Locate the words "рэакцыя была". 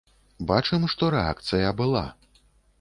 1.17-2.05